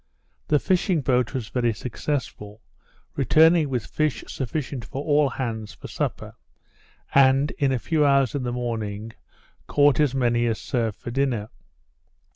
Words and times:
The 0.47 0.57
fishing 0.57 1.01
boat 1.01 1.35
was 1.35 1.49
very 1.49 1.75
successful; 1.75 2.63
returning 3.15 3.69
with 3.69 3.85
fish 3.85 4.23
sufficient 4.27 4.83
for 4.83 5.03
all 5.03 5.29
hands 5.29 5.73
for 5.75 5.87
supper; 5.87 6.33
and, 7.13 7.51
in 7.59 7.71
a 7.71 7.77
few 7.77 8.03
hours 8.03 8.33
in 8.33 8.41
the 8.41 8.51
morning, 8.51 9.13
caught 9.67 9.99
as 9.99 10.15
many 10.15 10.47
as 10.47 10.57
served 10.59 10.97
for 10.97 11.11
dinner. 11.11 11.49